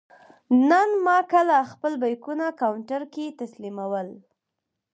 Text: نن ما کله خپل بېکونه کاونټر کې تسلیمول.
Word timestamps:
نن 0.69 0.89
ما 1.05 1.17
کله 1.33 1.57
خپل 1.71 1.93
بېکونه 2.01 2.45
کاونټر 2.61 3.01
کې 3.13 3.25
تسلیمول. 3.41 4.07